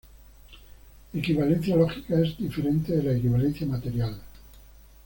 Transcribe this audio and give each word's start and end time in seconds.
Equivalencia 1.13 1.75
lógica 1.75 2.19
es 2.21 2.35
diferente 2.35 2.97
de 2.97 3.03
la 3.03 3.15
equivalencia 3.15 3.67
material. 3.67 4.19